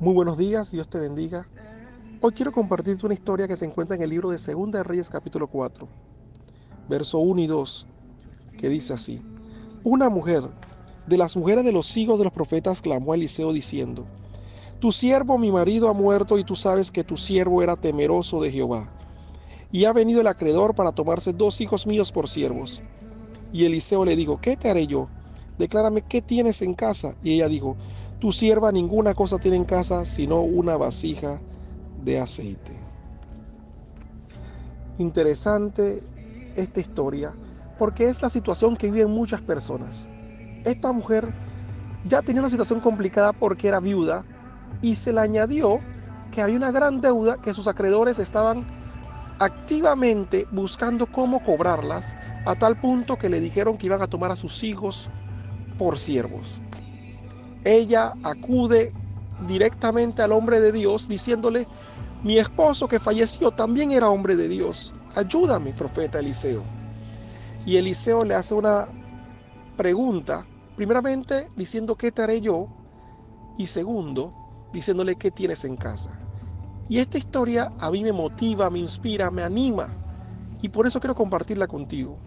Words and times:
Muy 0.00 0.14
buenos 0.14 0.38
días, 0.38 0.70
Dios 0.70 0.86
te 0.86 1.00
bendiga. 1.00 1.44
Hoy 2.20 2.30
quiero 2.30 2.52
compartirte 2.52 3.04
una 3.04 3.14
historia 3.14 3.48
que 3.48 3.56
se 3.56 3.64
encuentra 3.64 3.96
en 3.96 4.02
el 4.02 4.10
libro 4.10 4.30
de 4.30 4.38
Segunda 4.38 4.78
de 4.78 4.84
Reyes 4.84 5.10
capítulo 5.10 5.48
4, 5.48 5.88
verso 6.88 7.18
1 7.18 7.40
y 7.40 7.46
2, 7.48 7.86
que 8.56 8.68
dice 8.68 8.92
así. 8.92 9.20
Una 9.82 10.08
mujer 10.08 10.44
de 11.08 11.18
las 11.18 11.36
mujeres 11.36 11.64
de 11.64 11.72
los 11.72 11.96
hijos 11.96 12.16
de 12.16 12.22
los 12.22 12.32
profetas 12.32 12.80
clamó 12.80 13.12
a 13.12 13.16
Eliseo 13.16 13.52
diciendo, 13.52 14.06
Tu 14.78 14.92
siervo 14.92 15.36
mi 15.36 15.50
marido 15.50 15.88
ha 15.88 15.94
muerto 15.94 16.38
y 16.38 16.44
tú 16.44 16.54
sabes 16.54 16.92
que 16.92 17.02
tu 17.02 17.16
siervo 17.16 17.60
era 17.64 17.74
temeroso 17.74 18.40
de 18.40 18.52
Jehová. 18.52 18.92
Y 19.72 19.86
ha 19.86 19.92
venido 19.92 20.20
el 20.20 20.28
acreedor 20.28 20.76
para 20.76 20.92
tomarse 20.92 21.32
dos 21.32 21.60
hijos 21.60 21.88
míos 21.88 22.12
por 22.12 22.28
siervos. 22.28 22.82
Y 23.52 23.64
Eliseo 23.64 24.04
le 24.04 24.14
dijo, 24.14 24.40
¿qué 24.40 24.56
te 24.56 24.70
haré 24.70 24.86
yo? 24.86 25.08
Declárame 25.58 26.02
qué 26.02 26.22
tienes 26.22 26.62
en 26.62 26.74
casa. 26.74 27.16
Y 27.20 27.32
ella 27.34 27.48
dijo, 27.48 27.76
tu 28.18 28.32
sierva 28.32 28.72
ninguna 28.72 29.14
cosa 29.14 29.38
tiene 29.38 29.56
en 29.56 29.64
casa 29.64 30.04
sino 30.04 30.40
una 30.40 30.76
vasija 30.76 31.40
de 32.04 32.20
aceite. 32.20 32.72
Interesante 34.98 36.02
esta 36.56 36.80
historia 36.80 37.34
porque 37.78 38.08
es 38.08 38.20
la 38.22 38.28
situación 38.28 38.76
que 38.76 38.90
viven 38.90 39.10
muchas 39.10 39.40
personas. 39.40 40.08
Esta 40.64 40.92
mujer 40.92 41.32
ya 42.04 42.22
tenía 42.22 42.42
una 42.42 42.50
situación 42.50 42.80
complicada 42.80 43.32
porque 43.32 43.68
era 43.68 43.78
viuda 43.78 44.24
y 44.82 44.96
se 44.96 45.12
le 45.12 45.20
añadió 45.20 45.78
que 46.32 46.42
había 46.42 46.56
una 46.56 46.72
gran 46.72 47.00
deuda 47.00 47.40
que 47.40 47.54
sus 47.54 47.68
acreedores 47.68 48.18
estaban 48.18 48.66
activamente 49.38 50.48
buscando 50.50 51.06
cómo 51.06 51.40
cobrarlas 51.44 52.16
a 52.44 52.56
tal 52.56 52.80
punto 52.80 53.16
que 53.16 53.28
le 53.28 53.40
dijeron 53.40 53.78
que 53.78 53.86
iban 53.86 54.02
a 54.02 54.08
tomar 54.08 54.32
a 54.32 54.36
sus 54.36 54.64
hijos 54.64 55.10
por 55.78 55.96
siervos 55.98 56.60
ella 57.64 58.14
acude 58.22 58.92
directamente 59.46 60.22
al 60.22 60.32
hombre 60.32 60.60
de 60.60 60.72
Dios 60.72 61.08
diciéndole, 61.08 61.66
mi 62.22 62.38
esposo 62.38 62.88
que 62.88 62.98
falleció 62.98 63.52
también 63.52 63.92
era 63.92 64.10
hombre 64.10 64.36
de 64.36 64.48
Dios, 64.48 64.92
ayúdame, 65.14 65.72
profeta 65.72 66.18
Eliseo. 66.18 66.62
Y 67.64 67.76
Eliseo 67.76 68.24
le 68.24 68.34
hace 68.34 68.54
una 68.54 68.88
pregunta, 69.76 70.46
primeramente 70.74 71.48
diciendo, 71.56 71.96
¿qué 71.96 72.10
te 72.10 72.22
haré 72.22 72.40
yo? 72.40 72.68
Y 73.56 73.66
segundo, 73.66 74.34
diciéndole, 74.72 75.16
¿qué 75.16 75.30
tienes 75.30 75.64
en 75.64 75.76
casa? 75.76 76.18
Y 76.88 76.98
esta 76.98 77.18
historia 77.18 77.72
a 77.78 77.90
mí 77.90 78.02
me 78.02 78.12
motiva, 78.12 78.70
me 78.70 78.78
inspira, 78.78 79.30
me 79.30 79.42
anima. 79.42 79.88
Y 80.62 80.70
por 80.70 80.86
eso 80.86 81.00
quiero 81.00 81.14
compartirla 81.14 81.66
contigo. 81.66 82.18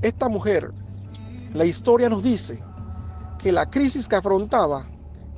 Esta 0.00 0.28
mujer, 0.28 0.72
la 1.52 1.64
historia 1.64 2.08
nos 2.08 2.22
dice 2.22 2.62
que 3.42 3.52
la 3.52 3.68
crisis 3.68 4.06
que 4.06 4.16
afrontaba 4.16 4.86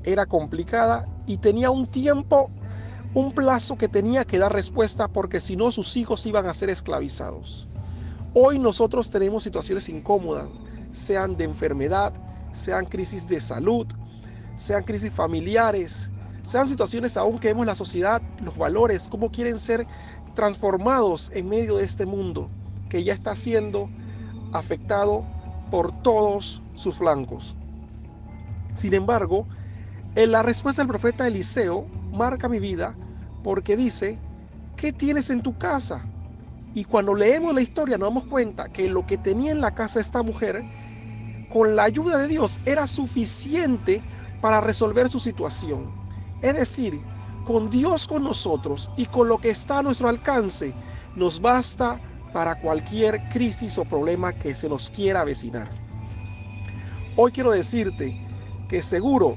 era 0.05 0.27
complicada 0.27 1.09
y 1.27 1.39
tenía 1.39 1.71
un 1.71 1.87
tiempo, 1.87 2.51
un 3.15 3.33
plazo 3.33 3.77
que 3.77 3.89
tenía 3.89 4.27
que 4.27 4.39
dar 4.39 4.53
respuesta 4.53 5.09
porque 5.09 5.41
si 5.41 5.57
no 5.57 5.71
sus 5.71 5.97
hijos 5.97 6.27
iban 6.27 6.47
a 6.47 6.55
ser 6.55 6.69
esclavizados. 6.69 7.67
Hoy 8.35 8.59
nosotros 8.59 9.11
tenemos 9.11 9.43
situaciones 9.43 9.89
incómodas, 9.89 10.49
sean 10.93 11.37
de 11.37 11.45
enfermedad, 11.45 12.13
sean 12.53 12.85
crisis 12.85 13.27
de 13.27 13.41
salud, 13.41 13.87
sean 14.57 14.85
crisis 14.85 15.11
familiares, 15.11 16.11
sean 16.43 16.69
situaciones 16.69 17.17
aún 17.17 17.39
que 17.39 17.49
vemos 17.49 17.65
la 17.65 17.75
sociedad, 17.75 18.21
los 18.43 18.59
valores, 18.59 19.09
cómo 19.09 19.31
quieren 19.31 19.59
ser 19.59 19.87
transformados 20.35 21.31
en 21.33 21.49
medio 21.49 21.79
de 21.79 21.85
este 21.85 22.05
mundo 22.05 22.51
que 22.91 23.03
ya 23.03 23.15
está 23.15 23.35
siendo 23.35 23.89
afectado 24.53 25.25
por 25.71 26.03
todos 26.03 26.61
sus 26.75 26.97
flancos. 26.97 27.57
Sin 28.75 28.93
embargo, 28.95 29.47
en 30.17 30.33
la 30.33 30.43
respuesta 30.43 30.83
del 30.83 30.89
profeta 30.89 31.27
Eliseo 31.27 31.87
marca 32.13 32.49
mi 32.49 32.59
vida 32.59 32.95
porque 33.43 33.77
dice, 33.77 34.19
¿qué 34.77 34.93
tienes 34.93 35.31
en 35.31 35.43
tu 35.43 35.57
casa? 35.57 36.05
Y 36.75 36.85
cuando 36.85 37.15
leemos 37.15 37.55
la 37.55 37.61
historia 37.61 37.97
nos 37.97 38.09
damos 38.09 38.25
cuenta 38.25 38.69
que 38.69 38.89
lo 38.89 39.07
que 39.07 39.17
tenía 39.17 39.53
en 39.53 39.61
la 39.61 39.75
casa 39.75 40.01
esta 40.01 40.23
mujer, 40.23 40.65
con 41.49 41.77
la 41.77 41.85
ayuda 41.85 42.19
de 42.19 42.29
Dios, 42.29 42.61
era 42.65 42.87
suficiente 42.87 44.03
para 44.41 44.61
resolver 44.61 45.09
su 45.09 45.21
situación. 45.21 45.93
Es 46.43 46.55
decir, 46.55 47.01
con 47.45 47.71
Dios 47.71 48.09
con 48.09 48.25
nosotros 48.25 48.91
y 48.97 49.07
con 49.07 49.29
lo 49.29 49.39
que 49.39 49.51
está 49.51 49.79
a 49.79 49.83
nuestro 49.83 50.09
alcance, 50.09 50.75
nos 51.15 51.41
basta 51.41 52.01
para 52.33 52.61
cualquier 52.61 53.29
crisis 53.29 53.79
o 53.79 53.85
problema 53.85 54.33
que 54.33 54.55
se 54.55 54.69
nos 54.69 54.91
quiera 54.91 55.21
avecinar. 55.21 55.69
Hoy 57.17 57.31
quiero 57.31 57.53
decirte 57.53 58.24
que 58.69 58.83
seguro 58.83 59.37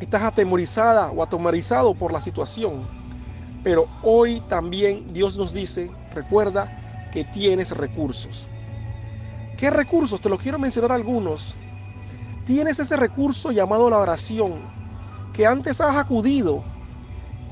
estás 0.00 0.22
atemorizada 0.22 1.10
o 1.10 1.22
atemorizado 1.22 1.94
por 1.94 2.12
la 2.12 2.20
situación, 2.20 2.86
pero 3.62 3.88
hoy 4.02 4.40
también 4.48 5.12
Dios 5.12 5.36
nos 5.36 5.52
dice, 5.52 5.90
recuerda 6.14 7.08
que 7.12 7.24
tienes 7.24 7.70
recursos. 7.70 8.48
¿Qué 9.56 9.70
recursos? 9.70 10.20
Te 10.20 10.28
los 10.28 10.38
quiero 10.38 10.58
mencionar 10.58 10.92
algunos. 10.92 11.56
Tienes 12.46 12.78
ese 12.78 12.96
recurso 12.96 13.52
llamado 13.52 13.88
la 13.90 13.98
oración, 13.98 14.54
que 15.32 15.46
antes 15.46 15.80
has 15.80 15.96
acudido, 15.96 16.62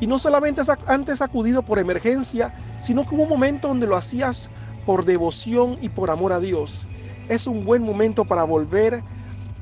y 0.00 0.06
no 0.06 0.18
solamente 0.18 0.60
antes 0.86 1.22
acudido 1.22 1.62
por 1.62 1.78
emergencia, 1.78 2.54
sino 2.76 3.06
que 3.06 3.14
hubo 3.14 3.24
un 3.24 3.28
momento 3.28 3.68
donde 3.68 3.86
lo 3.86 3.96
hacías 3.96 4.50
por 4.84 5.04
devoción 5.04 5.78
y 5.80 5.88
por 5.88 6.10
amor 6.10 6.32
a 6.32 6.40
Dios. 6.40 6.86
Es 7.28 7.46
un 7.46 7.64
buen 7.64 7.82
momento 7.82 8.24
para 8.24 8.44
volver 8.44 9.02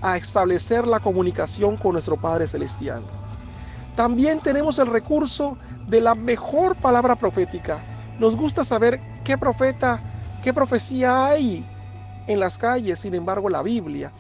a 0.02 0.16
establecer 0.16 0.86
la 0.86 1.00
comunicación 1.00 1.76
con 1.76 1.92
nuestro 1.92 2.20
Padre 2.20 2.46
Celestial. 2.46 3.02
También 3.94 4.40
tenemos 4.40 4.78
el 4.78 4.88
recurso 4.88 5.56
de 5.86 6.00
la 6.00 6.14
mejor 6.14 6.76
palabra 6.76 7.16
profética. 7.16 7.82
Nos 8.18 8.36
gusta 8.36 8.64
saber 8.64 9.00
qué 9.24 9.38
profeta, 9.38 10.00
qué 10.42 10.52
profecía 10.52 11.26
hay 11.26 11.64
en 12.26 12.40
las 12.40 12.58
calles. 12.58 12.98
Sin 12.98 13.14
embargo, 13.14 13.48
la 13.48 13.62
Biblia 13.62 14.12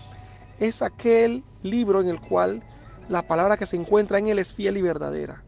es 0.58 0.82
aquel 0.82 1.44
libro 1.62 2.00
en 2.00 2.08
el 2.08 2.20
cual 2.20 2.62
la 3.08 3.22
palabra 3.26 3.56
que 3.56 3.66
se 3.66 3.76
encuentra 3.76 4.18
en 4.18 4.28
él 4.28 4.38
es 4.38 4.54
fiel 4.54 4.76
y 4.76 4.82
verdadera. 4.82 5.42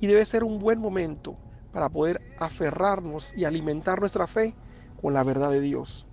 Y 0.00 0.06
debe 0.06 0.24
ser 0.24 0.44
un 0.44 0.58
buen 0.58 0.78
momento 0.78 1.36
para 1.72 1.88
poder 1.88 2.20
aferrarnos 2.38 3.32
y 3.36 3.44
alimentar 3.44 4.00
nuestra 4.00 4.26
fe 4.26 4.54
con 5.00 5.14
la 5.14 5.22
verdad 5.22 5.50
de 5.50 5.60
Dios. 5.60 6.06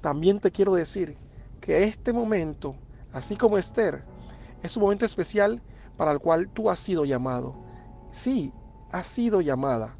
También 0.00 0.40
te 0.40 0.50
quiero 0.50 0.74
decir 0.74 1.16
que 1.60 1.84
este 1.84 2.12
momento 2.12 2.76
así 3.12 3.36
como 3.36 3.58
Esther, 3.58 4.04
es 4.62 4.76
un 4.76 4.82
momento 4.82 5.04
especial 5.04 5.62
para 5.96 6.12
el 6.12 6.18
cual 6.18 6.48
tú 6.48 6.70
has 6.70 6.80
sido 6.80 7.04
llamado. 7.04 7.54
Sí, 8.08 8.52
has 8.92 9.06
sido 9.06 9.40
llamada. 9.40 9.96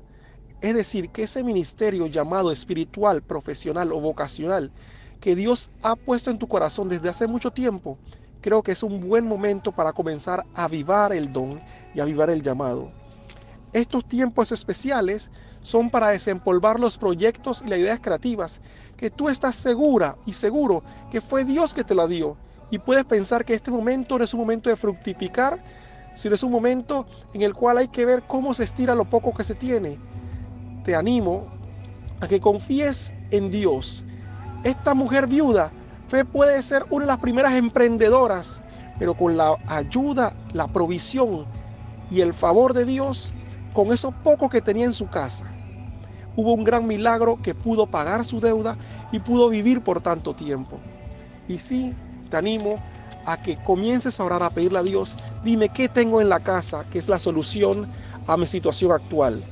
Es 0.60 0.74
decir, 0.74 1.10
que 1.10 1.22
ese 1.22 1.42
ministerio 1.42 2.06
llamado 2.06 2.52
espiritual, 2.52 3.22
profesional 3.22 3.92
o 3.92 4.00
vocacional 4.00 4.72
que 5.20 5.34
Dios 5.34 5.70
ha 5.82 5.96
puesto 5.96 6.30
en 6.30 6.38
tu 6.38 6.48
corazón 6.48 6.88
desde 6.88 7.08
hace 7.08 7.26
mucho 7.26 7.50
tiempo, 7.50 7.98
creo 8.40 8.62
que 8.62 8.72
es 8.72 8.82
un 8.82 9.06
buen 9.06 9.26
momento 9.26 9.72
para 9.72 9.92
comenzar 9.92 10.44
a 10.54 10.64
avivar 10.64 11.12
el 11.12 11.32
don 11.32 11.60
y 11.94 12.00
avivar 12.00 12.30
el 12.30 12.42
llamado. 12.42 12.90
Estos 13.72 14.04
tiempos 14.04 14.50
especiales 14.50 15.30
son 15.60 15.90
para 15.90 16.08
desempolvar 16.08 16.80
los 16.80 16.98
proyectos 16.98 17.62
y 17.64 17.68
las 17.68 17.78
ideas 17.78 18.00
creativas 18.00 18.60
que 18.96 19.10
tú 19.10 19.28
estás 19.28 19.54
segura 19.54 20.18
y 20.26 20.32
seguro 20.32 20.82
que 21.10 21.20
fue 21.20 21.44
Dios 21.44 21.72
que 21.72 21.84
te 21.84 21.94
la 21.94 22.08
dio 22.08 22.36
y 22.70 22.78
puedes 22.78 23.04
pensar 23.04 23.44
que 23.44 23.54
este 23.54 23.70
momento 23.70 24.18
no 24.18 24.24
es 24.24 24.32
un 24.34 24.40
momento 24.40 24.70
de 24.70 24.76
fructificar, 24.76 25.62
sino 26.14 26.34
es 26.34 26.42
un 26.42 26.52
momento 26.52 27.06
en 27.34 27.42
el 27.42 27.54
cual 27.54 27.78
hay 27.78 27.88
que 27.88 28.06
ver 28.06 28.22
cómo 28.26 28.54
se 28.54 28.64
estira 28.64 28.94
lo 28.94 29.04
poco 29.04 29.34
que 29.34 29.44
se 29.44 29.54
tiene. 29.54 29.98
Te 30.84 30.94
animo 30.94 31.46
a 32.20 32.28
que 32.28 32.40
confíes 32.40 33.14
en 33.30 33.50
Dios. 33.50 34.04
Esta 34.64 34.94
mujer 34.94 35.26
viuda 35.26 35.72
fe 36.08 36.24
puede 36.24 36.60
ser 36.62 36.84
una 36.90 37.04
de 37.04 37.12
las 37.12 37.18
primeras 37.18 37.52
emprendedoras, 37.52 38.62
pero 38.98 39.14
con 39.14 39.36
la 39.36 39.54
ayuda, 39.68 40.34
la 40.52 40.66
provisión 40.66 41.46
y 42.10 42.20
el 42.20 42.34
favor 42.34 42.74
de 42.74 42.84
Dios, 42.84 43.32
con 43.72 43.92
eso 43.92 44.12
poco 44.24 44.48
que 44.48 44.60
tenía 44.60 44.86
en 44.86 44.92
su 44.92 45.08
casa. 45.08 45.46
Hubo 46.34 46.52
un 46.52 46.64
gran 46.64 46.86
milagro 46.86 47.38
que 47.40 47.54
pudo 47.54 47.86
pagar 47.86 48.24
su 48.24 48.40
deuda 48.40 48.76
y 49.12 49.20
pudo 49.20 49.48
vivir 49.48 49.82
por 49.82 50.02
tanto 50.02 50.34
tiempo. 50.34 50.78
Y 51.46 51.58
sí, 51.58 51.94
te 52.30 52.36
animo 52.36 52.78
a 53.26 53.42
que 53.42 53.56
comiences 53.58 54.18
a 54.18 54.24
orar, 54.24 54.42
a 54.42 54.50
pedirle 54.50 54.78
a 54.78 54.82
Dios, 54.82 55.16
dime 55.44 55.68
qué 55.68 55.88
tengo 55.88 56.20
en 56.20 56.28
la 56.28 56.40
casa, 56.40 56.84
que 56.90 56.98
es 56.98 57.08
la 57.08 57.18
solución 57.18 57.88
a 58.26 58.36
mi 58.36 58.46
situación 58.46 58.92
actual. 58.92 59.44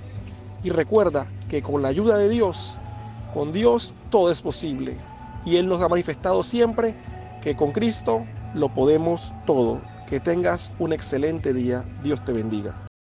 Y 0.64 0.70
recuerda 0.70 1.26
que 1.48 1.62
con 1.62 1.82
la 1.82 1.88
ayuda 1.88 2.16
de 2.16 2.28
Dios, 2.28 2.78
con 3.34 3.52
Dios 3.52 3.94
todo 4.10 4.32
es 4.32 4.42
posible. 4.42 4.96
Y 5.44 5.56
Él 5.56 5.66
nos 5.68 5.82
ha 5.82 5.88
manifestado 5.88 6.42
siempre 6.42 6.94
que 7.42 7.56
con 7.56 7.72
Cristo 7.72 8.24
lo 8.54 8.68
podemos 8.68 9.32
todo. 9.46 9.80
Que 10.08 10.20
tengas 10.20 10.72
un 10.78 10.92
excelente 10.92 11.52
día. 11.52 11.84
Dios 12.02 12.24
te 12.24 12.32
bendiga. 12.32 12.87